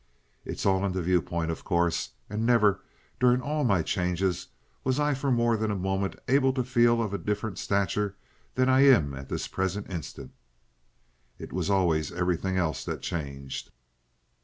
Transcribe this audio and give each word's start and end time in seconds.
It 0.45 0.53
is 0.53 0.65
all 0.65 0.83
in 0.83 0.93
the 0.93 1.01
viewpoint, 1.03 1.51
of 1.51 1.63
course, 1.63 2.13
and 2.27 2.43
never, 2.43 2.81
during 3.19 3.39
all 3.39 3.63
my 3.63 3.83
changes, 3.83 4.47
was 4.83 4.99
I 4.99 5.13
for 5.13 5.29
more 5.31 5.55
than 5.55 5.69
a 5.69 5.75
moment 5.75 6.15
able 6.27 6.53
to 6.53 6.63
feel 6.63 7.03
of 7.03 7.13
a 7.13 7.19
different 7.19 7.59
stature 7.59 8.15
than 8.55 8.67
I 8.67 8.81
am 8.83 9.13
at 9.13 9.29
this 9.29 9.47
present 9.47 9.91
instant. 9.91 10.31
It 11.37 11.53
was 11.53 11.69
always 11.69 12.11
everything 12.11 12.57
else 12.57 12.83
that 12.83 13.03
changed. 13.03 13.69